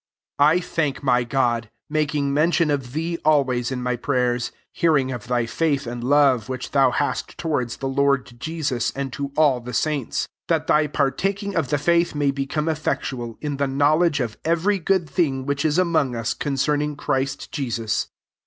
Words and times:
4 0.39 0.47
1 0.53 0.61
THANK 0.61 1.03
my 1.03 1.23
God, 1.23 1.69
making 1.87 2.33
mention 2.33 2.71
of 2.71 2.93
thee 2.93 3.19
always 3.23 3.71
in 3.71 3.83
my 3.83 3.95
prayers, 3.95 4.47
5 4.47 4.55
(hearing 4.73 5.11
of 5.11 5.27
thy 5.27 5.45
faith 5.45 5.85
and 5.85 6.03
love, 6.03 6.49
which 6.49 6.71
Uiou 6.71 6.93
hast 6.93 7.37
to 7.37 7.47
wards 7.47 7.77
the 7.77 7.87
Lord 7.87 8.39
Jesus, 8.39 8.89
and 8.95 9.13
to 9.13 9.31
all 9.37 9.59
the 9.59 9.73
saints,) 9.75 10.21
6 10.21 10.27
that 10.47 10.65
thy 10.65 10.87
partak 10.87 11.43
ing 11.43 11.55
of 11.55 11.69
the 11.69 11.77
faith 11.77 12.15
may 12.15 12.31
become 12.31 12.67
effectual 12.67 13.37
in 13.41 13.57
the 13.57 13.67
knowledge 13.67 14.19
of 14.19 14.39
every 14.43 14.79
good 14.79 15.07
thing 15.07 15.45
which 15.45 15.63
is 15.63 15.77
among 15.77 16.15
us 16.15 16.33
concerning 16.33 16.95
Christ 16.95 17.51
Jesus. 17.51 18.07